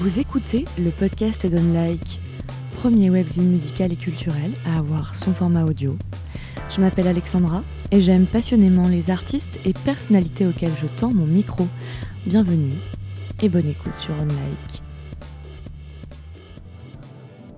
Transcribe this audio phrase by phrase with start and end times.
[0.00, 2.20] Vous écoutez le podcast d'Unlike,
[2.76, 5.96] premier webzine musical et culturel à avoir son format audio.
[6.70, 11.66] Je m'appelle Alexandra et j'aime passionnément les artistes et personnalités auxquels je tends mon micro.
[12.26, 12.74] Bienvenue
[13.42, 14.82] et bonne écoute sur Unlike.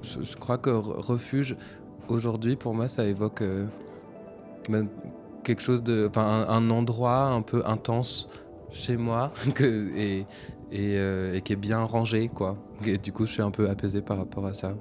[0.02, 1.56] Je, crois que refuge,
[2.08, 3.66] aujourd'hui, pour moi, ça évoque euh,
[5.44, 6.06] quelque chose de.
[6.08, 8.30] Enfin, un, endroit un peu intense
[8.70, 10.24] chez moi que, et,
[10.72, 12.56] euh, et, qui est bien rangé, quoi.
[12.86, 14.76] Et du coup, je suis un peu apaisé par rapport à ça.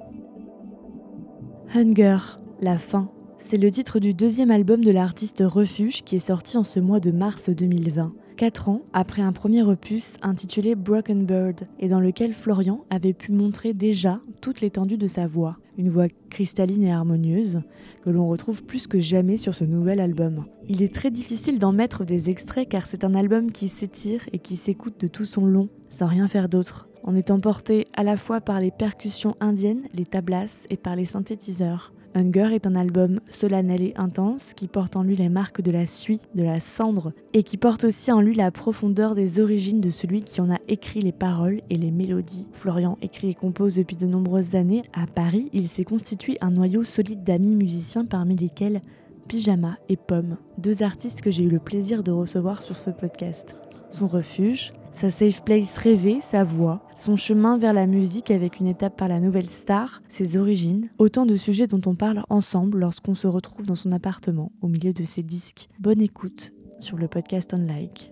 [1.73, 2.17] Hunger,
[2.61, 3.09] la faim.
[3.39, 6.99] C'est le titre du deuxième album de l'artiste Refuge qui est sorti en ce mois
[6.99, 8.13] de mars 2020.
[8.39, 13.33] Quatre ans après un premier opus intitulé Broken Bird et dans lequel Florian avait pu
[13.33, 15.57] montrer déjà toute l'étendue de sa voix.
[15.77, 17.59] Une voix cristalline et harmonieuse
[18.01, 20.45] que l'on retrouve plus que jamais sur ce nouvel album.
[20.69, 24.39] Il est très difficile d'en mettre des extraits car c'est un album qui s'étire et
[24.39, 28.15] qui s'écoute de tout son long sans rien faire d'autre en étant porté à la
[28.15, 31.91] fois par les percussions indiennes, les tablas et par les synthétiseurs.
[32.15, 35.87] Hunger est un album solennel et intense qui porte en lui les marques de la
[35.87, 39.89] suie, de la cendre, et qui porte aussi en lui la profondeur des origines de
[39.89, 42.47] celui qui en a écrit les paroles et les mélodies.
[42.53, 44.83] Florian écrit et compose depuis de nombreuses années.
[44.93, 48.81] À Paris, il s'est constitué un noyau solide d'amis musiciens parmi lesquels
[49.27, 53.55] Pyjama et Pomme, deux artistes que j'ai eu le plaisir de recevoir sur ce podcast.
[53.89, 58.67] Son refuge, sa safe place rêvée, sa voix, son chemin vers la musique avec une
[58.67, 63.15] étape par la nouvelle star, ses origines, autant de sujets dont on parle ensemble lorsqu'on
[63.15, 65.69] se retrouve dans son appartement au milieu de ses disques.
[65.79, 68.11] Bonne écoute sur le podcast Unlike.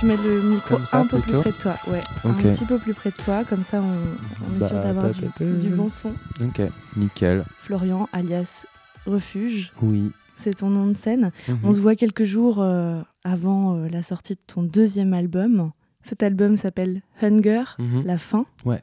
[0.00, 1.76] Tu mettes le micro un peu plus près de toi.
[1.86, 5.10] Ouais, un petit peu plus près de toi, comme ça on, est sûr bah, d'avoir
[5.10, 6.14] du, bon son.
[6.42, 6.62] Ok,
[6.96, 7.44] nickel.
[7.58, 8.64] Florian, alias
[9.04, 9.70] Refuge.
[9.82, 10.10] Oui.
[10.38, 11.32] C'est ton nom de scène.
[11.48, 11.58] Mhm.
[11.64, 15.70] On se voit quelques jours euh, avant euh, la sortie de ton deuxième album.
[16.02, 18.06] Cet album s'appelle Hunger, mhm.
[18.06, 18.46] la faim.
[18.64, 18.82] Ouais.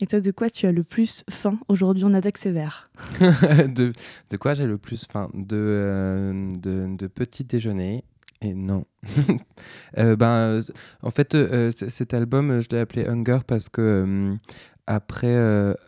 [0.00, 2.90] Et toi, de quoi tu as le plus faim Aujourd'hui, on attaque sévère.
[3.20, 3.92] de,
[4.30, 5.30] de quoi j'ai le plus faim?
[5.32, 8.02] De, euh, de, de petit déjeuner
[8.40, 8.84] et non.
[9.98, 10.62] Euh, ben,
[11.02, 14.36] en fait, euh, cet album, je l'ai appelé Hunger parce que euh,
[14.86, 15.34] après,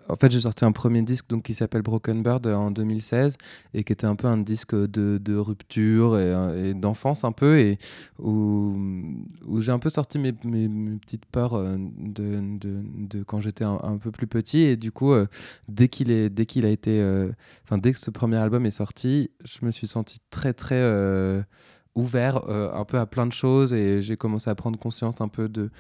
[0.09, 3.37] en fait, j'ai sorti un premier disque donc, qui s'appelle Broken Bird en 2016
[3.75, 7.79] et qui était un peu un disque de, rupture et, d'enfance un peu et
[8.19, 8.75] où,
[9.59, 14.61] j'ai un peu sorti mes, petites peurs de quand j'étais un, un, peu plus petit
[14.61, 15.15] et du coup,
[15.69, 17.01] dès qu'il est, dès qu'il a été,
[17.63, 21.45] enfin dès que ce premier album est sorti, je me suis senti très très
[21.99, 25.29] ouvert euh, un peu à plein de choses et j'ai commencé à prendre conscience un
[25.29, 25.71] peu de,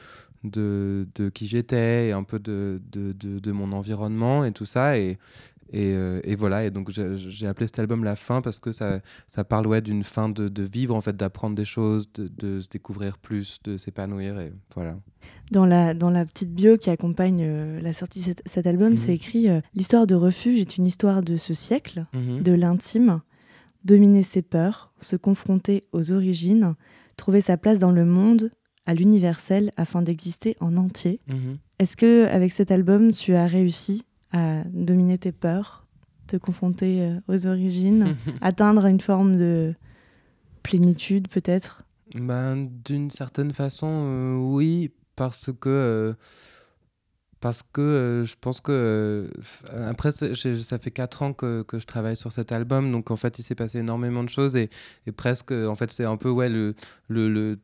[0.44, 4.98] de, de qui j'étais et un peu de, de, de, mon environnement et tout ça.
[4.98, 5.18] Et,
[5.70, 9.00] et, euh, et voilà, et donc j'ai appelé cet album La fin parce que ça,
[9.26, 12.68] ça parle ouais, d'une fin de, de, vivre, en fait, d'apprendre des choses, de, se
[12.68, 14.40] découvrir plus, de s'épanouir.
[14.40, 14.96] Et voilà.
[15.52, 19.08] Dans la, dans la petite bio qui accompagne euh, la sortie de cet, album, c'est
[19.08, 19.14] mhm.
[19.14, 22.42] écrit L'histoire de refuge est une histoire de ce siècle, mhm.
[22.42, 23.20] de l'intime,
[23.84, 26.74] dominer ses peurs, se confronter aux origines,
[27.16, 28.50] trouver sa place dans le monde,
[28.86, 31.20] à l'universel, afin d'exister en entier.
[31.28, 31.58] Mhm.
[31.78, 35.86] Est-ce que avec cet album, tu as réussi à dominer tes peurs,
[36.26, 39.74] te confronter euh, aux origines, atteindre une forme de
[40.62, 41.84] plénitude peut-être?
[42.14, 46.14] Ben, D'une certaine façon, euh, oui, parce que euh,
[47.40, 51.86] parce que euh, je pense que euh, après ça fait quatre ans que, que, je
[51.86, 54.70] travaille sur cet album donc en fait il s'est passé énormément de choses et,
[55.06, 56.74] et presque en fait c'est un peu ouais le,
[57.08, 57.58] le, le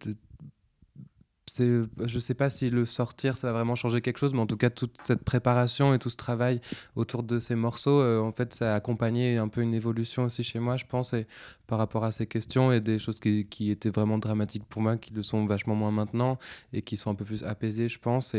[1.56, 4.56] je sais pas si le sortir ça va vraiment changer quelque chose mais en tout
[4.56, 6.60] cas toute cette préparation et tout ce travail
[6.96, 10.42] autour de ces morceaux euh, en fait ça a accompagné un peu une évolution aussi
[10.42, 11.26] chez moi je pense et
[11.66, 14.96] par rapport à ces questions et des choses qui, qui, étaient vraiment dramatiques pour moi
[14.96, 16.38] qui le sont vachement moins maintenant
[16.72, 18.34] et qui sont un peu plus apaisées je pense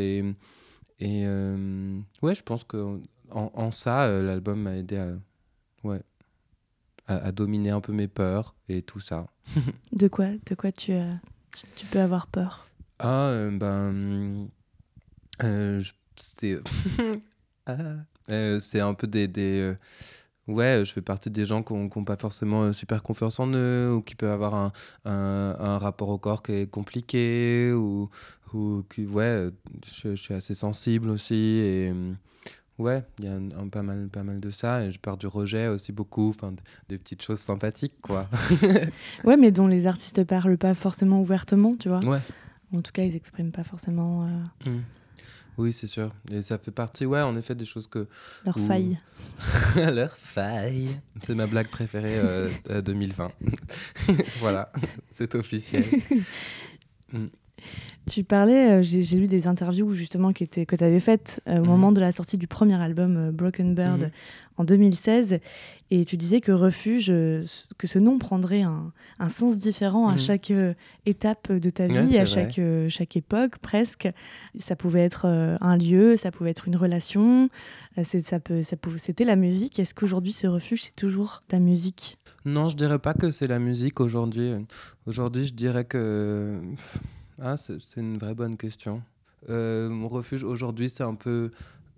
[1.00, 3.00] et euh, ouais, je pense que
[3.32, 5.10] en, ça, euh, l'album m'a aidé à,
[5.84, 6.02] ouais,
[7.08, 9.28] à, dominer un peu mes peurs et tout ça.
[9.92, 10.94] de quoi De quoi tu,
[11.76, 12.68] tu peux avoir peur?
[13.00, 14.48] Ah, euh, ben.
[16.16, 16.60] c'est.
[17.66, 17.78] Ah,
[18.60, 19.28] c'est un peu des.
[19.28, 19.76] des
[20.48, 24.02] ouais, je fais partie des gens qui n'ont pas forcément super confiance en eux ou
[24.02, 24.72] qui peuvent avoir un,
[25.06, 28.10] un, un, rapport au corps qui est compliqué ou,
[28.54, 29.50] ou qui, ouais,
[29.86, 31.36] je, suis assez sensible aussi.
[31.36, 31.94] Et
[32.78, 34.84] Ouais, il y a un, pas, mal, pas mal de ça.
[34.84, 36.54] Et je pars du rejet aussi beaucoup, enfin,
[36.90, 38.28] des petites choses sympathiques, quoi.
[39.24, 42.04] ouais, mais dont les artistes parlent pas forcément ouvertement, tu vois.
[42.06, 42.20] Ouais.
[42.74, 44.26] En tout cas, ils expriment pas forcément.
[44.26, 44.82] Euh, mmh.
[45.58, 46.14] Oui, c'est sûr.
[46.32, 48.08] Et ça fait partie, ouais, en effet, des choses que.
[48.46, 48.98] Leur faille.
[49.76, 50.90] Leur faille.
[51.26, 52.50] C'est ma blague préférée euh,
[52.82, 53.32] 2020.
[54.40, 54.72] voilà,
[55.12, 55.86] c'est officiel.
[58.08, 61.58] Tu parlais, euh, j'ai lu des interviews justement qui étaient, que tu avais faites euh,
[61.58, 61.68] au mhm.
[61.68, 64.12] moment de la sortie du premier album euh, Broken Bird mhm.
[64.58, 65.40] en 2016.
[65.90, 70.18] Et tu disais que Refuge, que ce nom prendrait un, un sens différent à mhm.
[70.20, 70.54] chaque
[71.06, 72.60] étape de ta vie, à chaque,
[72.90, 74.10] chaque époque presque.
[74.58, 77.50] Ça pouvait être un lieu, ça pouvait être une relation,
[78.02, 79.78] ça peut, ça c'était la musique.
[79.78, 82.18] Est-ce qu'aujourd'hui ce refuge, c'est toujours ta musique?
[82.46, 84.54] Non, je dirais pas que c'est la musique aujourd'hui.
[85.06, 86.60] Aujourd'hui, je dirais que
[87.42, 89.02] ah, c'est une vraie bonne question.
[89.50, 91.52] Euh, mon refuge aujourd'hui, c'est un peu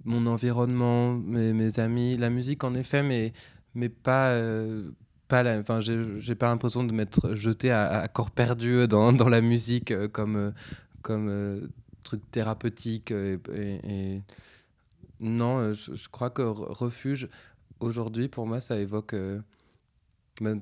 [0.03, 3.33] mon environnement, mes, amis, la musique en effet, mais,
[3.75, 4.89] mais pas, euh,
[5.27, 5.43] pas.
[5.59, 10.07] Enfin, j'ai pas l'impression de m'être jeté à, corps perdu dans, dans la musique euh,
[10.07, 10.53] comme,
[11.01, 11.69] comme
[12.03, 13.11] truc thérapeutique.
[13.11, 14.21] Et,
[15.19, 17.27] Non, je, crois que refuge,
[17.79, 19.15] aujourd'hui, pour moi, ça évoque
[20.41, 20.61] ben,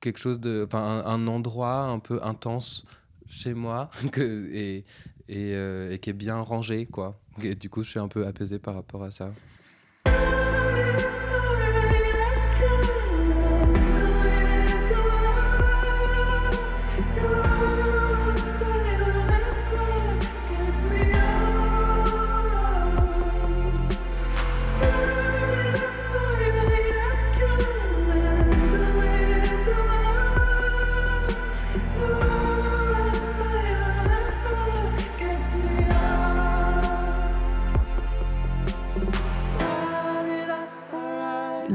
[0.00, 0.68] quelque chose de.
[0.72, 2.84] Un, endroit un peu intense
[3.32, 4.84] chez moi que, et,
[5.30, 7.18] euh, et, qui est bien rangé, quoi.
[7.42, 9.32] Et du coup, je suis un peu apaisé par rapport à ça.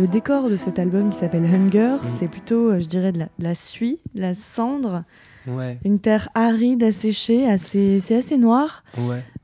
[0.07, 2.07] Le décor de cet album qui s'appelle Hunger, mm.
[2.17, 5.03] c'est plutôt, euh, je dirais, de la, suie, la cendre.
[5.83, 8.85] Une terre aride, asséchée, assez, c'est assez noir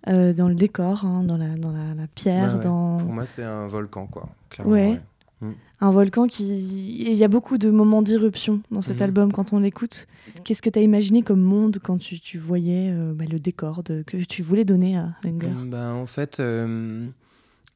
[0.07, 2.61] euh, dans le décor, hein, dans, la, dans la, pierre.
[2.61, 2.95] Dans...
[2.95, 4.29] Pour moi, c'est un volcan, quoi.
[4.63, 5.01] Ouais.
[5.41, 5.51] Mm.
[5.81, 6.45] Un volcan qui.
[6.45, 9.03] Il y a beaucoup de moments d'irruption dans cet mm.
[9.03, 10.07] album quand on l'écoute.
[10.45, 13.83] Qu'est-ce que tu as imaginé comme monde quand tu, tu voyais euh, bah, le décor
[13.83, 14.01] de...
[14.07, 15.49] que tu voulais donner à Hunger?
[15.65, 16.41] Ben, En fait,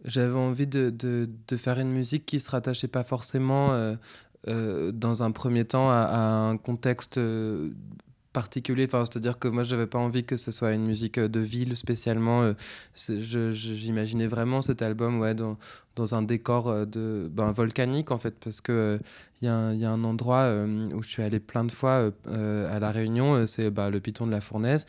[0.06, 3.96] j'avais envie de, de, de, faire une musique qui se rattachait pas forcément euh,
[4.48, 7.72] euh, dans un premier temps à, un contexte euh,
[8.42, 8.86] particulier.
[8.86, 12.54] Enfin, c'est-à-dire que moi, j'avais pas envie que ce soit une musique de ville spécialement.
[12.96, 15.58] J'imaginais vraiment cet album ouais, dans,
[15.98, 19.00] dans un décor euh, de, ben, volcanique en fait, parce que
[19.42, 22.12] il euh, y, y, a un endroit euh, où je suis allé plein de fois
[22.26, 24.86] à La Réunion, c'est bah, le Piton de la Fournaise,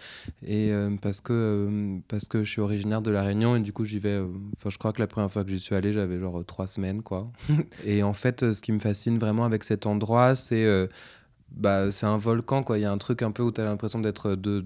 [0.46, 0.72] et
[1.02, 4.20] parce, que, parce que je suis originaire de La Réunion, et du coup j'y vais,
[4.56, 7.02] enfin je crois que la première fois que j'y suis allé, j'avais genre trois semaines,
[7.02, 7.30] quoi.
[7.84, 10.88] et en fait, ce qui me fascine vraiment avec cet endroit, c'est
[11.50, 12.78] bah, c'est un volcan, quoi.
[12.78, 14.64] Il y a un truc un peu où tu as l'impression d'être de,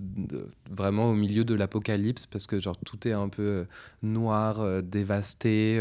[0.71, 3.67] vraiment au milieu de l'apocalypse parce que genre tout est un peu
[4.03, 5.81] noir, dévasté.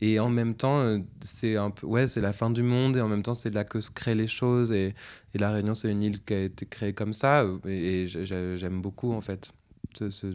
[0.00, 3.00] Et en même temps, euh, c'est un peu, ouais, c'est la fin du monde et
[3.00, 4.70] en même temps, c'est là que se créent les choses.
[4.70, 4.94] Et,
[5.34, 7.42] et La Réunion, c'est une île qui a été créée comme ça.
[7.42, 9.52] Euh, et, j'aime beaucoup, en fait,
[9.94, 10.34] ce,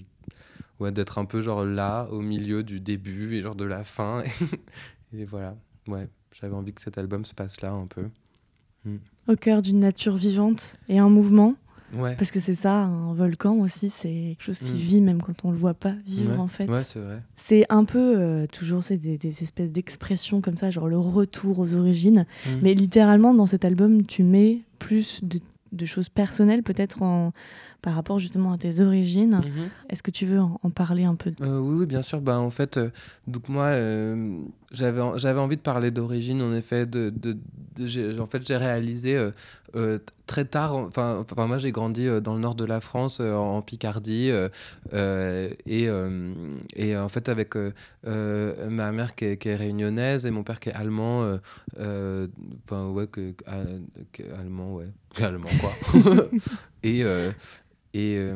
[0.80, 4.24] ouais, d'être un peu genre là, au milieu du début et genre de la fin.
[5.14, 5.56] et voilà,
[5.88, 8.10] ouais, j'avais envie que cet album se passe là un peu.
[9.28, 11.56] Au cœur d'une nature vivante et en mouvement.
[12.18, 14.76] Parce que c'est ça, un volcan aussi, c'est quelque chose qui mm.
[14.76, 16.66] vit même quand on le voit pas vivre en fait.
[16.68, 17.22] Ouais, c'est vrai.
[17.36, 21.60] C'est un peu euh, toujours c'est des, des, espèces d'expressions comme ça, genre le retour
[21.60, 22.26] aux origines.
[22.46, 22.50] Mm.
[22.62, 25.40] Mais littéralement dans cet album, tu mets plus de,
[25.72, 27.32] de choses personnelles peut-être en
[27.84, 29.42] par rapport justement à tes origines.
[29.44, 29.70] Mhm.
[29.90, 32.22] Est-ce que tu veux en, parler un peu euh, oui, oui, bien sûr.
[32.22, 32.90] Ben, en fait, euh,
[33.28, 34.40] donc moi, euh,
[34.72, 36.86] j'avais, j'avais envie de parler d'origine, en effet.
[36.86, 37.38] De, de,
[38.20, 39.20] en fait, j'ai réalisé
[40.28, 44.32] très tard, enfin, enfin moi j'ai grandi dans le nord de la France, en Picardie,
[44.94, 45.90] et,
[46.76, 47.56] et en fait avec
[48.06, 51.28] ma mère qui est, qui est, réunionnaise et mon père qui est allemand,
[51.76, 53.34] enfin ouais, que,
[54.40, 55.72] allemand, ouais, allemand quoi.
[56.84, 57.04] et,
[57.94, 58.36] et, euh,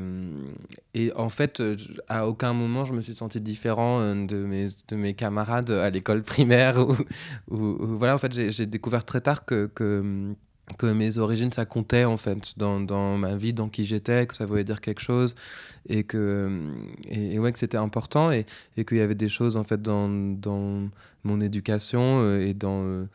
[0.93, 1.75] et en fait, euh,
[2.07, 5.89] à aucun moment, je me suis senti différent euh, de mes, de mes camarades à
[5.89, 6.77] l'école primaire.
[6.77, 6.95] Ou,
[7.49, 10.35] voilà, en fait, j'ai découvert très tard que, que,
[10.83, 14.45] mes origines, ça comptait, en fait, dans, dans ma vie, dans qui j'étais, que ça
[14.45, 15.33] voulait dire quelque chose.
[15.89, 16.61] Et que,
[17.09, 18.31] et, ouais, que c'était important.
[18.31, 18.45] Et,
[18.75, 20.87] et qu'il y avait des choses, en fait, dans, dans
[21.23, 23.07] mon éducation et, dans,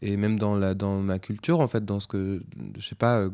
[0.00, 2.42] et même dans, la, dans ma culture, en fait, dans ce que,
[2.78, 3.28] je sais pas,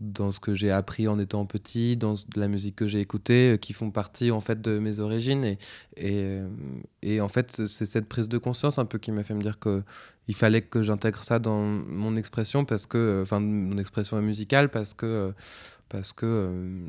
[0.00, 3.72] dans ce que j'ai appris en étant petit, dans la musique que j'ai écoutée, qui
[3.72, 5.44] font partie en fait de mes origines.
[5.44, 5.58] Et,
[5.96, 6.40] et,
[7.02, 9.58] et en fait, c'est cette prise de conscience un peu qui m'a fait me dire
[9.58, 9.82] que
[10.28, 14.92] il fallait que j'intègre ça dans mon expression parce que, enfin, mon expression musicale parce
[14.92, 15.32] que,
[15.88, 16.80] parce que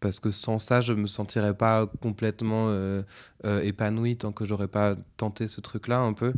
[0.00, 3.02] parce que sans ça, je me sentirais pas complètement euh,
[3.44, 6.32] euh, épanoui tant que j'aurais pas tenté ce truc-là un peu.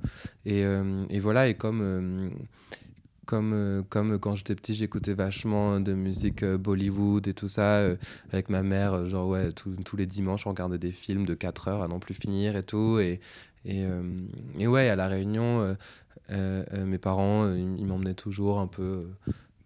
[0.46, 2.30] Et, euh, et, voilà, et comme,
[3.28, 7.82] comme, comme quand j'étais petit, j'écoutais vachement de musique Bollywood et tout ça,
[8.32, 11.82] avec ma mère, genre ouais, tous les dimanches, on regardait des films de 4 heures
[11.82, 12.98] à non plus finir et tout.
[12.98, 13.20] Et,
[13.66, 15.76] et, ouais, à La Réunion,
[16.30, 19.06] mes parents, ils m'emmenaient toujours un peu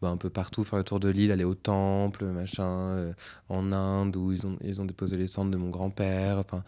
[0.02, 3.12] bah, un peu partout, faire le tour de l'île, aller au temple, machin, euh,
[3.48, 6.64] en Inde, où ils ont, ils ont déposé les cendres de mon grand-père, enfin,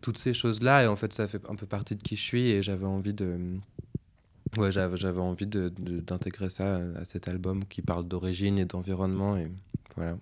[0.00, 0.84] toutes ces choses-là.
[0.84, 3.14] Et en fait, ça fait un peu partie de qui je suis et j'avais envie
[3.14, 3.36] de.
[4.56, 9.36] Ouais, j'avais envie d'intégrer de, ça à cet album qui parle d'origine et d'environnement.
[9.36, 9.50] Et
[9.96, 10.16] voilà.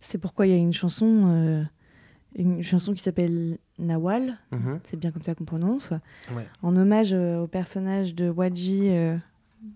[0.00, 1.62] C'est pourquoi il y a une chanson, euh,
[2.34, 4.80] une chanson qui s'appelle Nawal, mm-hmm.
[4.84, 5.92] c'est bien comme ça qu'on prononce,
[6.62, 8.90] en hommage euh, au personnage de Wadji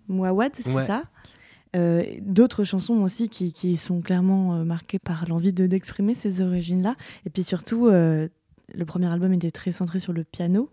[0.08, 1.04] Mouawad, c'est ça?
[1.74, 6.94] Euh, D'autres chansons aussi qui, qui sont clairement euh, marquées par l'envie d'exprimer ces origines-là.
[7.26, 8.28] Et puis surtout, euh,
[8.72, 10.70] le premier album était très centré sur le piano.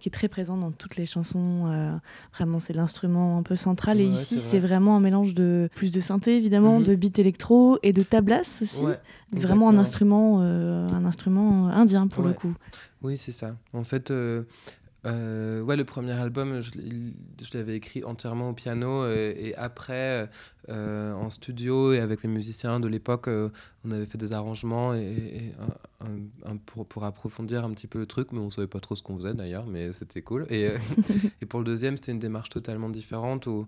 [0.00, 1.98] Qui est très présent dans toutes les chansons.
[2.32, 4.00] vraiment, c'est l'instrument un peu central.
[4.00, 6.84] et ici, c'est vraiment un mélange de plus de synthé, évidemment, mhm.
[6.84, 8.84] de beat électro et de tablas aussi.
[9.32, 12.54] vraiment un instrument, un instrument indien pour le coup.
[13.02, 13.56] Oui, c'est ça.
[13.72, 14.12] En fait,
[15.06, 16.70] euh, ouais, le premier album, je,
[17.54, 20.30] l'avais écrit entièrement au piano euh, et, après,
[20.70, 23.28] euh, en studio et avec les musiciens de l'époque,
[23.84, 25.52] on avait fait des arrangements et,
[26.66, 29.16] pour, pour, approfondir un petit peu le truc, mais on savait pas trop ce qu'on
[29.16, 30.46] faisait d'ailleurs, mais c'était cool.
[30.48, 30.68] Et,
[31.42, 33.66] et, pour le deuxième, c'était une démarche totalement différente où,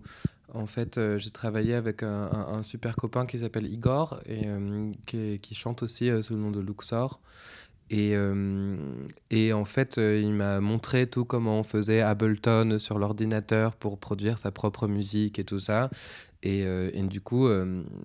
[0.53, 4.47] en fait, j'ai travaillé avec un, super copain qui s'appelle Igor et
[5.05, 7.21] qui, qui, chante aussi sous le nom de Luxor.
[7.89, 8.75] Et, euh,
[9.31, 13.97] et, en fait, euh, il m'a montré tout comment on faisait Ableton sur l'ordinateur pour
[13.97, 15.89] produire sa propre musique et tout ça.
[16.43, 17.47] Et, euh, et du coup,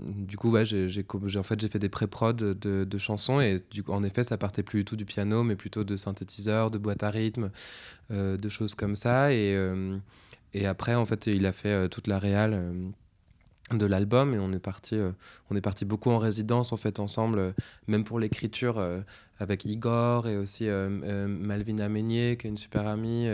[0.06, 0.86] du coup ouais, j'ai,
[1.38, 3.40] en fait, j'ai fait des pré-prod de, de, chansons.
[3.40, 5.96] Et du coup, en effet, ça partait plus du tout du piano, mais plutôt de
[5.96, 7.50] synthétiseurs, de boîtes à rythme,
[8.10, 9.32] de choses comme ça.
[9.32, 9.56] Et,
[10.54, 12.72] et après, en fait, il a fait toute la réal
[13.70, 15.12] de l'album et on est parti euh,
[15.50, 17.52] on est parti beaucoup en résidence en fait ensemble euh,
[17.86, 19.00] même pour l'écriture euh,
[19.38, 23.28] avec Igor et aussi Malvina Meignier qui est une super amie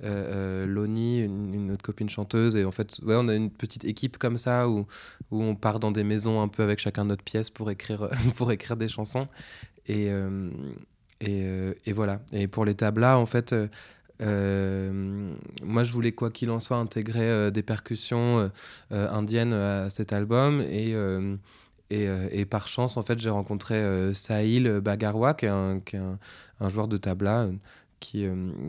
[0.00, 2.54] Loni une, autre copine chanteuse.
[2.54, 4.86] Et en fait ouais on a une petite équipe comme ça où,
[5.32, 8.52] où on part dans des maisons un peu avec chacun notre pièce pour écrire pour
[8.52, 9.26] écrire des chansons.
[9.88, 10.12] Et
[11.20, 11.44] et,
[11.86, 12.20] et, voilà.
[12.32, 13.52] Et pour les tablas en fait
[14.20, 18.50] euh, moi, je voulais, quoi qu'il en soit, intégrer euh, des percussions
[18.92, 20.60] euh, indiennes à cet album.
[20.60, 20.94] Et,
[21.90, 25.80] et, et, par chance, en fait, j'ai rencontré Sahil Bagarwa, qui est un,
[26.60, 27.48] un, joueur de tabla.
[28.00, 28.28] Qui,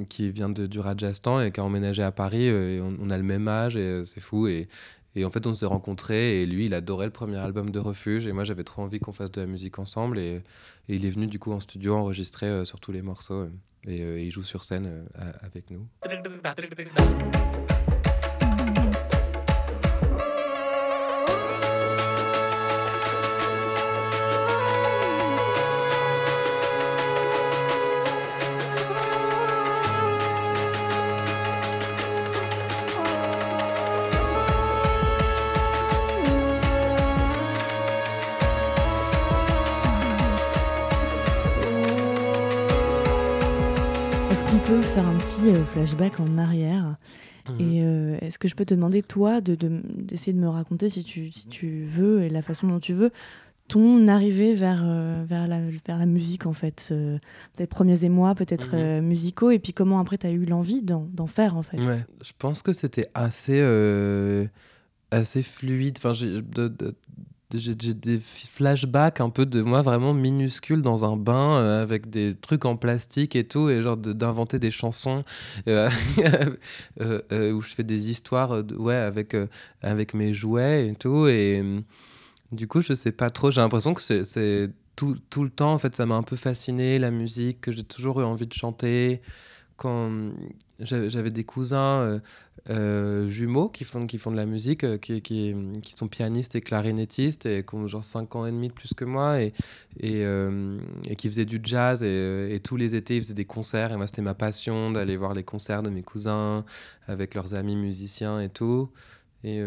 [0.09, 2.49] qui vient de, du Rajasthan et qui a emménagé à Paris.
[2.51, 4.47] on, a le même âge et c'est fou.
[4.47, 4.67] Et,
[5.13, 8.25] et en fait, on s'est rencontrés et lui, il adorait le premier album de Refuge.
[8.25, 10.17] Et moi, j'avais trop envie qu'on fasse de la musique ensemble.
[10.17, 10.41] Et,
[10.87, 13.49] il est venu du coup en studio enregistrer sur tous les morceaux.
[13.85, 15.87] Et, euh, il joue sur scène euh, avec nous.
[45.49, 46.95] Petit euh, flashback en arrière.
[47.49, 47.59] Mhm.
[47.59, 51.03] Et euh, est-ce que je peux te demander, toi, d'essayer de, de, me raconter, si
[51.03, 53.11] tu, si tu veux, et la façon dont tu veux,
[53.67, 56.93] ton arrivée vers, euh, vers, la, vers la musique, en fait
[57.55, 59.05] Tes premiers émois, peut-être mhm.
[59.05, 61.79] musicaux, et puis comment après tu as eu l'envie d'en faire, en fait?
[61.79, 63.61] Ouais, Je pense que c'était assez,
[65.11, 65.97] assez fluide.
[65.97, 66.95] Enfin, de,
[67.57, 72.35] j'ai des flashbacks un peu de moi vraiment minuscule dans un bain euh, avec des
[72.35, 75.23] trucs en plastique et tout et genre d'inventer des chansons
[75.67, 75.89] euh,
[77.01, 79.35] euh, où je fais des histoires ouais avec
[79.81, 81.63] avec mes jouets et tout et
[82.51, 85.79] du coup je sais pas trop j'ai l'impression que c'est tout, tout, le temps en
[85.79, 89.21] fait ça m'a un peu fasciné la musique que j'ai toujours eu envie de chanter
[89.79, 90.31] quand
[90.79, 92.21] j'avais des cousins
[92.69, 95.55] euh, jumeaux qui font, qui font de la musique, euh, qui, qui,
[95.95, 99.05] sont pianistes et clarinettistes et qui ont genre 5 ans et demi de plus que
[99.05, 99.53] moi et,
[100.03, 103.93] euh, et qui faisaient du jazz et, et, tous les étés ils faisaient des concerts
[103.93, 106.65] et moi c'était ma passion d'aller voir les concerts de mes cousins
[107.07, 108.91] avec leurs amis musiciens et tout.
[109.43, 109.63] Et,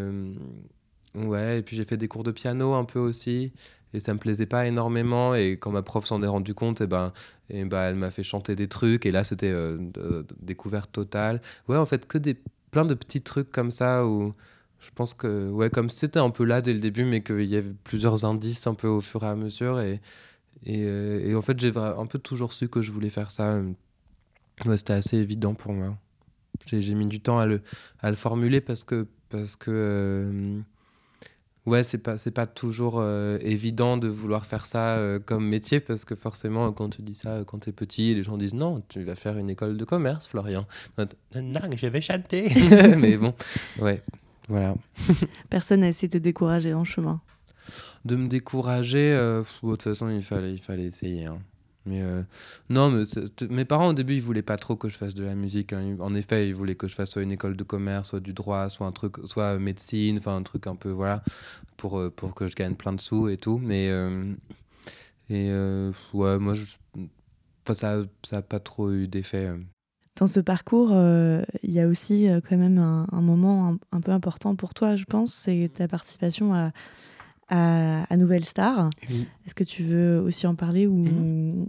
[1.15, 3.53] Ouais, et puis j'ai fait des cours de piano un peu aussi.
[3.95, 5.35] Et ça me plaisait pas énormément.
[5.35, 7.13] Et quand ma prof s'en est rendue compte, et eh ben,
[7.51, 9.07] et eh ben, elle m'a fait chanter des trucs.
[9.07, 9.79] Et là, c'était euh,
[10.41, 11.41] découverte totale.
[11.69, 12.37] Ouais, en fait, que des,
[12.71, 14.33] plein de petits trucs comme ça où
[14.81, 17.57] je pense que, ouais, comme c'était un peu là dès le début, mais qu'il y
[17.57, 19.79] avait plusieurs indices un peu au fur et à mesure.
[19.81, 20.01] Et,
[20.65, 23.61] et, euh, en fait, j'ai un peu toujours su que je voulais faire ça.
[24.67, 25.97] Ouais, c'était assez évident pour moi.
[26.67, 27.63] J'ai mis du temps à le,
[28.01, 30.61] à le formuler parce que, parce que euh,
[31.65, 35.79] Ouais, c'est pas c'est pas toujours euh, évident de vouloir faire ça euh, comme métier
[35.79, 38.55] parce que forcément quand tu dis ça euh, quand tu es petit, les gens disent
[38.55, 40.67] non, tu vas faire une école de commerce, Florian.
[41.37, 42.51] Non, je vais chanter.
[42.99, 43.33] Mais bon,
[43.79, 44.03] ouais,
[44.49, 44.75] voilà.
[45.51, 47.21] Personne n'a essayé de te décourager en chemin.
[48.05, 51.27] De me décourager, de toute façon il fallait il fallait essayer.
[51.27, 51.39] Hein.
[51.85, 52.23] Mais euh,
[52.71, 53.05] non,
[53.51, 55.73] mes parents au début ils voulaient pas trop que je fasse de la musique.
[55.73, 55.97] Hein.
[56.01, 58.69] En effet, ils voulaient que je fasse soit une école de commerce, soit du droit,
[58.69, 61.23] soit un truc, soit médecine, enfin un truc un peu voilà
[61.77, 63.59] pour euh, pour que je gagne plein de sous et tout.
[63.59, 64.33] Mais euh,
[65.29, 65.51] et
[66.13, 66.55] ouais, moi
[67.73, 69.51] ça ça a pas trop eu d'effet.
[70.17, 70.91] Dans ce parcours,
[71.63, 75.05] il y a aussi quand même un, moment un, un, peu important pour toi, je
[75.05, 76.71] pense, c'est ta participation à
[77.53, 78.91] à, Nouvelle Star.
[79.47, 81.67] Est-ce que tu veux aussi en parler ou mhm.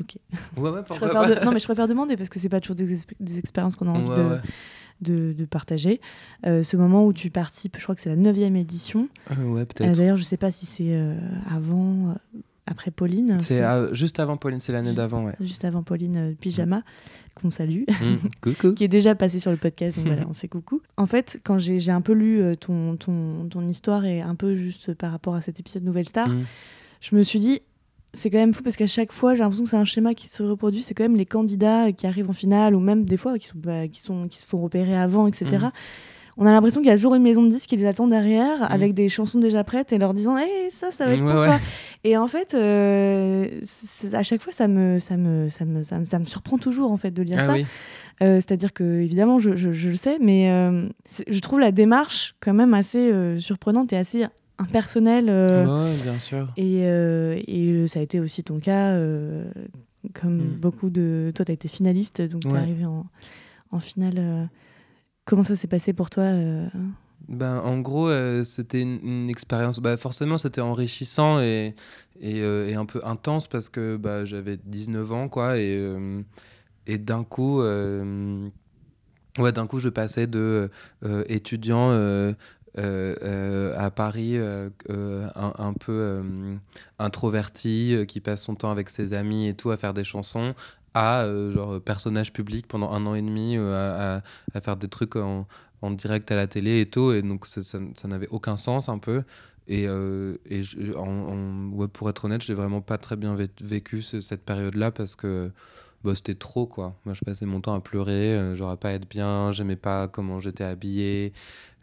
[0.00, 0.16] Ok.
[0.58, 3.76] Ouais, ouais, je Non, mais je préfère demander parce que c'est pas toujours des, expériences
[3.76, 4.40] qu'on a envie
[5.00, 6.00] de, de, partager.
[6.46, 9.08] Euh, ce moment où tu participes, je crois que c'est la 9 édition.
[9.30, 9.90] Euh, ouais, peut-être.
[9.90, 10.98] Euh, d'ailleurs, je sais pas si c'est
[11.50, 12.14] avant,
[12.66, 13.38] après Pauline.
[13.40, 15.34] C'est juste avant Pauline, c'est l'année d'avant, ouais.
[15.40, 16.82] Juste avant Pauline Pyjama
[17.34, 18.72] qu'on salue, mm.
[18.74, 20.80] qui est déjà passé sur le podcast, donc voilà, on fait coucou.
[20.96, 24.54] En fait, quand j'ai un peu lu euh, ton, ton, ton, histoire et un peu
[24.54, 26.44] juste par rapport à cet épisode Nouvelle Star, mm.
[27.02, 27.60] je me suis dit,
[28.14, 30.28] c'est quand même fou parce qu'à chaque fois, j'ai l'impression que c'est un schéma qui
[30.28, 30.80] se reproduit.
[30.80, 33.58] C'est quand même les candidats qui arrivent en finale ou même des fois qui, sont,
[33.58, 35.66] bah, qui, sont, qui se font repérer avant, etc
[36.38, 38.60] on a l'impression qu'il y a toujours une maison de disques qui les attend derrière
[38.60, 38.68] mm.
[38.70, 41.56] avec des chansons déjà prêtes et leur disant hey, ça ça va être pour toi.
[42.04, 43.48] Et en fait euh,
[44.12, 47.10] à chaque fois ça me ça me, ça me ça me, surprend toujours en fait
[47.10, 47.54] de lire ah ça.
[47.54, 50.88] euh, c'est-à-dire que évidemment je, je, le sais mais euh,
[51.26, 54.26] je trouve la démarche quand même assez surprenante et assez
[54.58, 55.26] impersonnelle
[56.02, 56.52] bien sûr.
[56.56, 58.96] et, et ça a été aussi ton cas
[60.14, 60.58] comme mm.
[60.60, 63.06] beaucoup de toi tu as été finaliste donc tu es arrivé en,
[63.72, 64.48] en finale
[65.26, 66.66] Comment ça s'est passé pour toi euh
[67.28, 69.80] ben, en gros, euh, c'était une, expérience.
[69.80, 71.74] Bah, forcément, c'était enrichissant et,
[72.22, 75.58] euh, et, un peu intense parce que bah, j'avais 19 ans, quoi.
[75.58, 75.84] Et,
[76.86, 80.70] et d'un coup, ouais, coup, je passais de
[81.28, 81.90] étudiant
[82.76, 86.22] à Paris, un, peu
[87.00, 90.54] introverti, qui passe son temps avec ses amis et tout à faire des chansons,
[90.96, 94.18] à euh, genre personnage public pendant un an et demi euh,
[94.54, 95.46] à, faire des trucs en,
[95.82, 98.98] en, direct à la télé et tout et donc ça, ça, n'avait aucun sens un
[98.98, 99.22] peu.
[99.68, 100.62] Et, euh, et
[100.96, 104.90] en, ouais, pour être honnête je n'ai vraiment pas très bien vécu cette période là
[104.90, 105.52] parce que
[106.02, 106.96] bah, c'était trop quoi.
[107.04, 110.40] Moi je passais mon temps à pleurer genre à pas être bien j'aimais pas comment
[110.40, 111.34] j'étais habillé.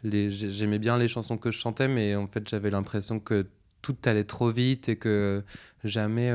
[0.02, 3.46] J'aimais bien les chansons que je chantais mais en fait j'avais l'impression que
[3.80, 5.44] tout allait trop vite et que
[5.84, 6.32] jamais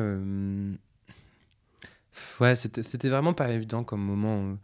[2.40, 4.38] Ouais, c'était vraiment pas évident comme moment.
[4.38, 4.56] Euh.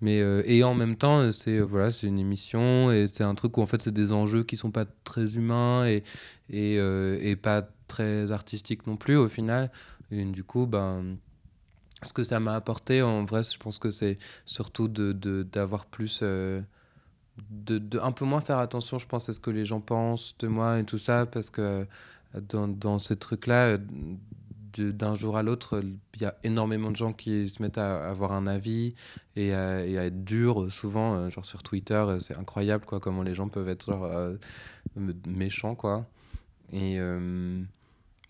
[0.00, 3.34] Mais, euh, et en même temps, c'est euh, voilà, c'est une émission et c'est un
[3.36, 6.02] truc où en fait c'est des enjeux qui sont pas très humains et,
[6.50, 9.70] et, et, pas très artistiques non plus au final.
[10.10, 11.16] Et du coup, ben,
[12.02, 15.12] ce que ça m'a apporté en vrai, je pense que c'est surtout de,
[15.44, 16.22] d'avoir plus.
[16.22, 16.64] de,
[17.38, 20.48] de, un peu moins faire attention, je pense, à ce que les gens pensent de
[20.48, 21.86] moi et tout ça, parce que
[22.48, 23.78] dans, dans ces trucs-là,
[24.80, 25.80] d'un jour à l'autre,
[26.14, 28.94] il y a énormément de gens qui se mettent à avoir un avis
[29.36, 33.34] et à, être durs, souvent, euh, genre sur Twitter, euh, c'est incroyable quoi, comment les
[33.34, 34.36] gens peuvent être euh,
[35.26, 35.74] méchants.
[35.74, 36.06] Quoi.
[36.72, 36.98] Et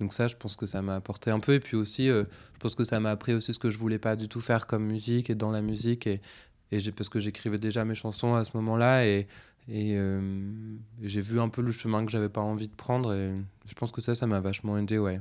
[0.01, 1.55] donc ça, je pense que ça m'a apporté un peu.
[1.55, 2.25] Et puis aussi, je
[2.59, 4.85] pense que ça m'a appris aussi ce que je voulais pas du tout faire comme
[4.85, 6.09] musique et dans la musique.
[6.09, 6.21] Et,
[6.73, 9.07] et parce que j'écrivais déjà mes chansons à ce moment-là.
[9.07, 9.29] Et,
[9.69, 9.97] et
[11.03, 13.15] j'ai vu un peu le chemin que j'avais pas envie de prendre.
[13.15, 13.33] Et
[13.65, 15.21] je pense que ça, ça m'a vachement aidé, ouais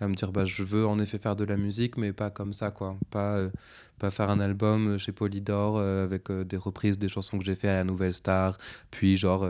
[0.00, 2.52] à me dire bah je veux en effet faire de la musique mais pas comme
[2.52, 3.50] ça quoi pas euh,
[3.98, 7.54] pas faire un album chez Polydor euh, avec euh, des reprises des chansons que j'ai
[7.54, 8.58] fait à la Nouvelle Star
[8.90, 9.46] puis genre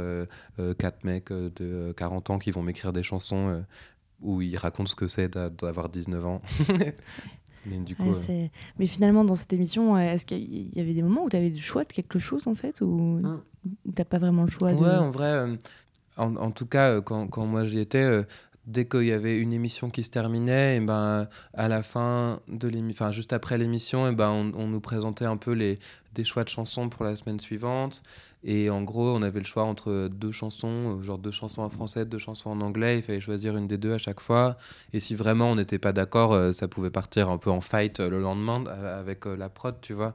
[0.79, 3.65] quatre mecs de 40 ans qui vont m'écrire des chansons
[4.21, 6.43] où ils racontent ce que c'est d'avoir 19 ans
[7.67, 8.15] mais, du coup,
[8.79, 11.57] mais finalement dans cette émission est-ce qu'il y avait des moments où tu avais le
[11.57, 13.93] choix de quelque chose en fait ou tu hmm.
[13.95, 15.57] t'as pas vraiment le choix ouais en vrai
[16.19, 18.25] en, en, tout cas quand, quand moi j'y étais
[18.67, 23.11] dès qu'il y avait une émission qui se terminait, ben, à la fin de l'émission,
[23.13, 25.79] juste après l'émission, ben, on, nous présentait un peu les,
[26.15, 28.03] des choix de chansons pour la semaine suivante.
[28.43, 32.05] Et en gros, on avait le choix entre deux chansons, genre deux chansons en français,
[32.05, 32.99] deux chansons en anglais.
[32.99, 34.57] Il fallait choisir une des deux à chaque fois.
[34.93, 37.99] Et si vraiment on n'était pas d'accord, euh, ça pouvait partir un peu en fight
[37.99, 40.15] euh, le lendemain avec la prod, tu vois.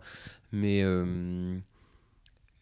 [0.54, 0.84] Mais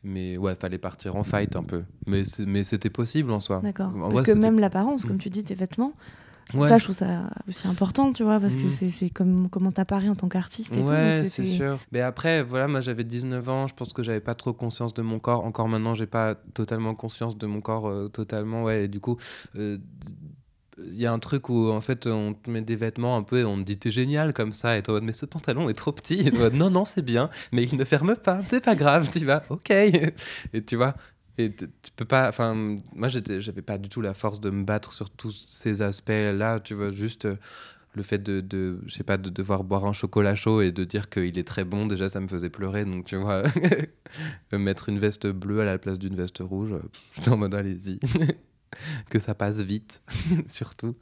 [0.03, 1.83] mais ouais, fallait partir en fight un peu.
[2.07, 3.59] Mais, mais c'était possible en soi.
[3.61, 3.93] D'accord.
[4.11, 5.19] Parce que même l'apparence, comme mm.
[5.19, 5.93] tu dis, tes vêtements,
[6.51, 8.89] ça, je trouve ça aussi important, tu vois, parce que mm.
[8.89, 11.79] c'est comme comment t'apparais en tant qu'artiste ouais, c'est sûr.
[11.91, 15.01] Mais après, voilà, moi j'avais 19 ans, je pense que j'avais pas trop conscience de
[15.01, 15.45] mon corps.
[15.45, 18.85] Encore maintenant, j'ai pas totalement conscience de mon corps, euh, totalement, ouais.
[18.85, 19.17] Et du coup,
[19.57, 19.77] euh,
[20.87, 23.39] il y a un truc où en fait on te met des vêtements un peu
[23.39, 24.77] et on te dit t'es génial comme ça.
[24.77, 26.27] Et toi mais ce pantalon est trop petit.
[26.27, 28.41] Et toi non non c'est bien mais il ne ferme pas.
[28.49, 29.09] C'est pas grave.
[29.11, 29.69] Tu vas ok.
[30.53, 30.95] Et tu vois
[31.37, 32.53] et tu peux pas enfin
[32.93, 36.59] moi j'avais pas du tout la force de me battre sur tous ces aspects là
[36.59, 37.37] tu vois juste euh,
[37.93, 40.83] le fait de, de je sais pas de devoir boire un chocolat chaud et de
[40.83, 42.85] dire qu'il est très bon déjà ça me faisait pleurer.
[42.85, 43.43] Donc tu vois
[44.53, 46.73] mettre une veste bleue à la place d'une veste rouge
[47.13, 47.99] j'étais en mode allez-y
[49.09, 50.01] que ça passe vite,
[50.47, 50.95] surtout.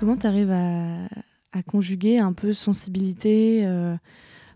[0.00, 3.94] Comment tu arrives à, conjuguer un peu sensibilité, euh,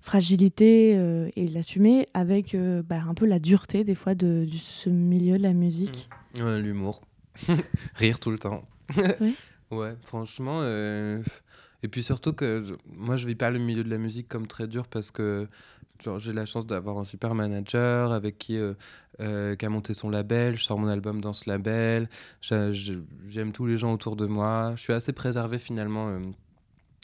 [0.00, 4.88] fragilité euh, et l'assumer avec euh, bah, un peu la dureté des fois de, ce
[4.88, 6.08] milieu de la musique?
[6.38, 6.56] Mmh.
[6.56, 7.02] L'humour.
[7.94, 8.66] Rire tout le temps.
[9.70, 10.62] ouais, franchement.
[11.82, 14.66] Et puis surtout que moi, je vis pas le milieu de la musique comme très
[14.66, 15.46] dur parce que
[16.18, 18.74] j'ai la chance d'avoir un super manager avec qui, euh,
[19.20, 20.56] euh, qui a monté son label.
[20.56, 22.08] Je sors mon album dans ce label.
[22.40, 24.72] J'aime tous les gens autour de moi.
[24.76, 26.20] Je suis assez préservé finalement euh,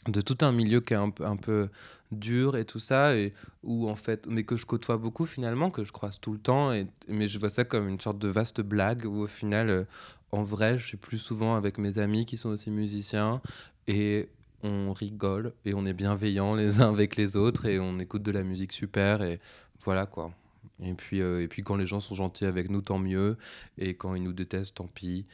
[0.07, 1.69] de tout un milieu qui est un, un, peu
[2.11, 5.83] dur et tout ça, et où en fait, mais que je côtoie beaucoup finalement, que
[5.83, 6.73] je croise tout le temps.
[6.73, 9.87] Et, mais je vois ça comme une sorte de vaste blague où au final,
[10.31, 13.41] en vrai, je suis plus souvent avec mes amis qui sont aussi musiciens.
[13.87, 14.29] Et
[14.63, 18.31] on rigole et on est bienveillants les uns avec les autres et on écoute de
[18.31, 19.39] la musique super et
[19.83, 20.31] voilà quoi.
[20.83, 23.37] Et puis, euh, et puis quand les gens sont gentils avec nous, tant mieux.
[23.77, 25.25] Et quand ils nous détestent, tant pis.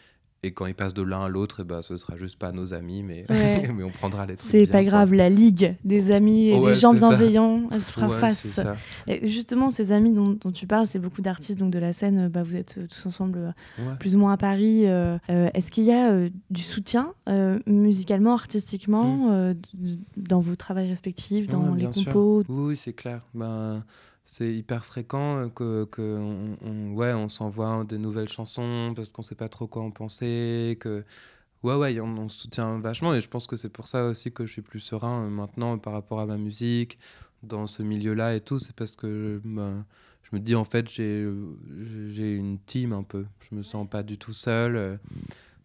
[0.43, 2.73] Et quand ils passent de l'un à l'autre, eh ben, ce sera juste pas nos
[2.73, 4.51] amis, mais, mais on prendra les trucs.
[4.51, 8.59] C'est pas grave, la ligue des amis et des gens bienveillants, elle se fera face.
[9.07, 12.27] Et justement, ces amis dont, tu parles, c'est beaucoup d'artistes donc de la scène.
[12.27, 14.83] Bah, vous êtes euh, tous ensemble euh, plus ou moins à Paris.
[14.85, 17.13] Euh, est-ce qu'il y a du soutien
[17.65, 19.55] musicalement, artistiquement, hmm.
[20.17, 22.43] dans vos travaux respectifs, dans les compos?
[22.47, 23.21] Oui, c'est clair.
[23.33, 23.83] Ben
[24.27, 26.01] c'est hyper fréquent euh, que, que
[26.61, 30.77] on, ouais, on s'envoie des nouvelles chansons parce qu'on sait pas trop quoi en penser
[30.81, 31.05] que
[31.63, 34.45] ouais ouais on, se soutient vachement et je pense que c'est pour ça aussi que
[34.45, 36.99] je suis plus serein euh, maintenant par rapport à ma musique
[37.41, 39.85] dans ce milieu là et tout c'est parce que ben,
[40.23, 41.25] je me dis en fait j'ai
[42.09, 44.97] j'ai une team un peu je me sens pas du tout seul euh.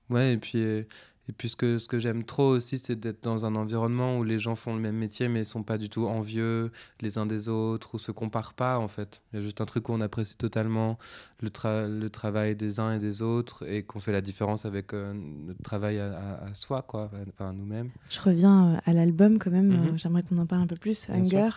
[0.08, 0.86] ouais et puis
[1.28, 4.24] et puis ce que, ce que j'aime trop aussi, c'est d'être dans un environnement où
[4.24, 7.26] les gens font le même métier mais ne sont pas du tout envieux les uns
[7.26, 9.22] des autres ou se comparent pas en fait.
[9.32, 10.98] Il y a juste un truc où on apprécie totalement
[11.40, 11.50] le,
[11.86, 15.62] le travail des uns et des autres et qu'on fait la différence avec euh, notre
[15.62, 17.90] travail à, soi, quoi, enfin nous-mêmes.
[18.10, 19.88] Je reviens euh, à l'album quand même, mhm.
[19.88, 21.50] euh, j'aimerais qu'on en parle un peu plus, Hunger.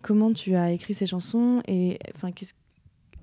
[0.00, 2.54] comment tu as écrit ces chansons et enfin qu'est-ce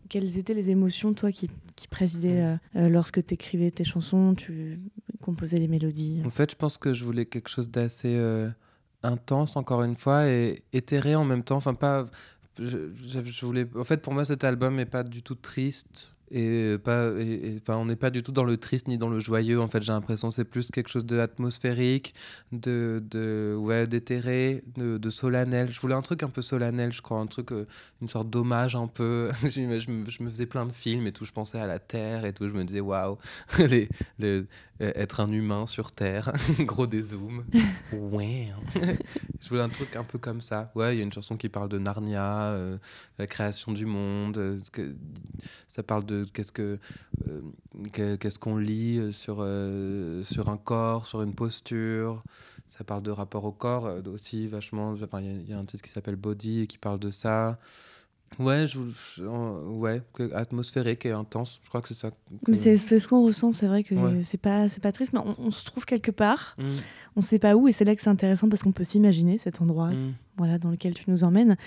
[0.09, 4.33] quelles étaient les émotions, toi, qui, qui présidaient euh, euh, lorsque tu écrivais tes chansons,
[4.35, 4.79] tu
[5.21, 8.49] composais les mélodies En fait, je pense que je voulais quelque chose d'assez euh,
[9.03, 11.57] intense, encore une fois, et éthéré en même temps.
[11.57, 12.07] Enfin, pas.
[12.59, 13.65] Je, je, voulais...
[13.75, 17.11] En fait, pour moi, cet album n'est pas du tout triste et pas
[17.61, 19.81] enfin on n'est pas du tout dans le triste ni dans le joyeux en fait
[19.81, 22.13] j'ai l'impression c'est plus quelque chose d'atmosphérique
[22.51, 25.71] de de ouais d'éthéré de, de, solennel.
[25.71, 27.65] Je voulais un truc un peu solennel je crois un truc euh,
[28.01, 29.31] une sorte d'hommage un peu.
[29.49, 32.25] Je, me, je, me, faisais plein de films et tout je pensais à la terre
[32.25, 33.17] et tout je me disais waouh
[33.57, 33.89] les,
[34.19, 34.43] les,
[34.79, 36.31] être un humain sur terre.
[36.59, 37.43] Gros dézoom
[37.91, 38.47] ouais.
[39.41, 40.71] Je voulais un truc un peu comme ça.
[40.75, 42.77] Ouais il y a une chanson qui parle de Narnia euh,
[43.17, 44.59] la création du monde euh,
[45.67, 46.79] ça parle de de qu'est-ce que
[47.93, 49.45] qu'est-ce qu'on lit sur
[50.23, 52.23] sur un corps, sur une posture?
[52.67, 54.95] Ça parle de rapport au corps aussi vachement.
[54.95, 57.57] Il y, a un titre qui s'appelle Body et qui parle de ça.
[58.37, 58.79] Ouais, je,
[59.23, 60.01] ouais,
[60.33, 61.59] atmosphérique et intense.
[61.63, 62.11] Je crois que c'est ça.
[62.47, 63.51] Mais c'est ce qu'on ressent.
[63.51, 66.55] C'est vrai que c'est pas c'est pas triste, mais on, se trouve quelque part.
[66.57, 66.63] Mm.
[67.15, 69.61] On sait pas où, et c'est là que c'est intéressant parce qu'on peut s'imaginer cet
[69.61, 70.13] endroit, mm.
[70.37, 71.57] voilà, dans lequel tu nous emmènes.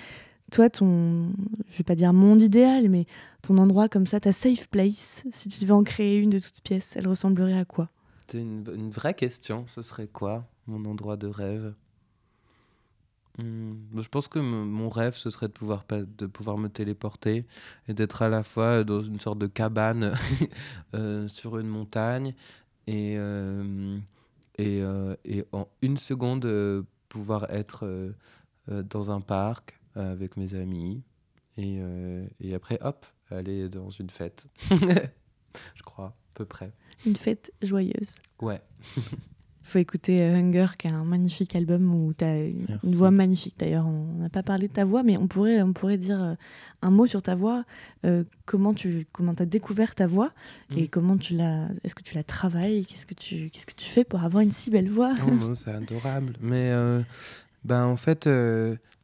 [0.52, 1.32] Toi, ton,
[1.70, 3.06] je vais pas dire monde idéal, mais
[3.40, 6.60] ton endroit comme ça, ta safe place, si tu devais en créer une de toutes
[6.60, 7.88] pièces, elle ressemblerait à quoi?
[8.26, 9.64] C'est une, vraie question.
[9.66, 11.74] Ce serait quoi, mon endroit de rêve?
[13.38, 17.46] Hmm, je pense que mon rêve, ce serait de pouvoir, de pouvoir me téléporter
[17.88, 20.14] et d'être à la fois dans une sorte de cabane
[20.94, 22.34] euh, sur une montagne
[22.86, 23.96] et, euh,
[24.58, 26.46] et, euh, et, en une seconde
[27.08, 28.12] pouvoir être
[28.68, 31.02] dans un parc avec mes amis
[31.58, 31.80] et,
[32.40, 34.46] et après, hop, aller dans une fête.
[34.70, 36.72] je crois, à peu près.
[37.06, 38.14] Une fête joyeuse.
[38.40, 38.60] Ouais.
[39.72, 43.54] faut écouter euh, Hunger, qui est un magnifique album où tu as une, voix magnifique.
[43.58, 46.34] D'ailleurs, on n'a pas parlé de ta voix, mais on pourrait, on pourrait dire euh,
[46.82, 47.64] un mot sur ta voix.
[48.04, 50.32] Euh, comment tu comment as découvert ta voix
[50.76, 50.88] et mm.
[50.88, 51.68] comment tu l'as.
[51.84, 52.84] Est-ce que tu la travailles?
[52.84, 55.14] Qu'est-ce que tu qu'est-ce que tu fais pour avoir une si belle voix?
[55.26, 56.34] Oh, C'est adorable.
[56.40, 56.72] Mais
[57.64, 58.28] ben en fait,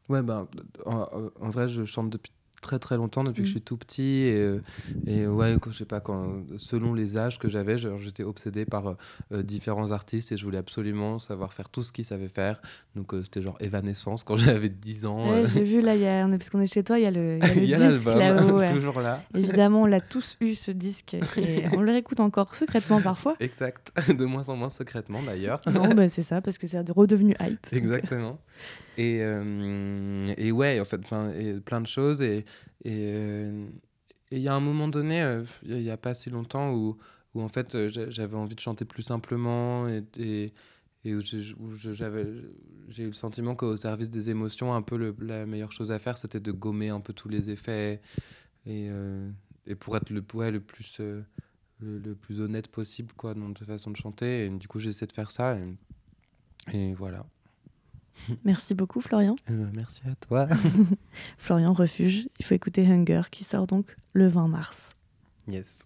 [0.09, 0.47] ouais, ben
[0.85, 3.55] en, vrai, je chante depuis très très longtemps depuis que je mm.
[3.55, 4.61] suis tout petit et, euh,
[5.07, 8.95] et ouais je sais pas quand selon les âges que j'avais j'étais obsédé par
[9.31, 12.61] euh, différents artistes et je voulais absolument savoir faire tout ce qu'ils savaient faire.
[12.95, 16.61] Donc euh, c'était genre Evanescence quand j'avais 10 ans j'ai vu là y a, puisqu'on
[16.61, 19.23] est chez toi il y a le, y a le disque là-haut toujours là.
[19.35, 23.35] Évidemment on l'a tous eu ce disque et on le réécoute encore secrètement parfois.
[23.39, 23.93] Exact.
[24.09, 25.61] De moins en moins secrètement d'ailleurs.
[25.71, 28.39] Non bah, c'est ça parce que c'est redevenu hype exactement
[28.99, 32.21] et, euh, et ouais, en fait, plein, et plein de choses.
[32.21, 32.43] Et
[32.85, 33.65] euh,
[34.29, 36.97] il y a un moment donné, euh, il n'y a pas si longtemps, où,
[37.33, 40.53] où en fait, j'avais envie de chanter plus simplement et, et,
[41.05, 45.71] et où j'ai eu le sentiment qu'au service des émotions, un peu le, la meilleure
[45.71, 48.01] chose à faire, c'était de gommer un peu tous les effets
[48.65, 48.89] et,
[49.65, 51.23] et pour être le, ouais, le plus le,
[51.79, 54.45] le, plus honnête possible quoi dans ta façon de chanter.
[54.45, 57.25] Et du coup, j'essaie de faire ça et, et voilà.
[58.43, 59.35] Merci beaucoup, Florian.
[59.47, 60.47] Eh ben, merci à toi.
[61.37, 62.27] Florian Refuge.
[62.39, 64.89] Il faut écouter Hunger qui sort donc le 20 mars.
[65.47, 65.85] Yes.